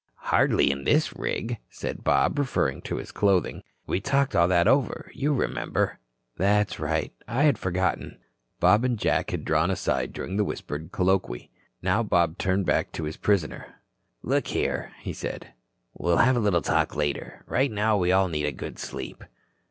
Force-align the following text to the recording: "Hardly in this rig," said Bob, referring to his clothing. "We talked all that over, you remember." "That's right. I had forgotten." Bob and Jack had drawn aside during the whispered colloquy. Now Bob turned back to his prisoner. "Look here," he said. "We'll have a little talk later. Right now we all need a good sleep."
"Hardly 0.31 0.71
in 0.71 0.83
this 0.83 1.15
rig," 1.15 1.59
said 1.69 2.03
Bob, 2.03 2.39
referring 2.39 2.81
to 2.81 2.95
his 2.95 3.11
clothing. 3.11 3.61
"We 3.85 3.99
talked 4.01 4.35
all 4.35 4.47
that 4.47 4.67
over, 4.67 5.11
you 5.13 5.31
remember." 5.31 5.99
"That's 6.37 6.79
right. 6.79 7.13
I 7.27 7.43
had 7.43 7.59
forgotten." 7.59 8.17
Bob 8.59 8.83
and 8.83 8.97
Jack 8.97 9.29
had 9.29 9.45
drawn 9.45 9.69
aside 9.69 10.11
during 10.11 10.37
the 10.37 10.43
whispered 10.43 10.91
colloquy. 10.91 11.51
Now 11.83 12.01
Bob 12.01 12.39
turned 12.39 12.65
back 12.65 12.91
to 12.93 13.03
his 13.03 13.15
prisoner. 13.17 13.75
"Look 14.23 14.47
here," 14.47 14.91
he 15.01 15.13
said. 15.13 15.53
"We'll 15.93 16.17
have 16.17 16.35
a 16.35 16.39
little 16.39 16.63
talk 16.63 16.95
later. 16.95 17.43
Right 17.45 17.71
now 17.71 17.95
we 17.95 18.11
all 18.11 18.27
need 18.27 18.47
a 18.47 18.51
good 18.51 18.79
sleep." 18.79 19.23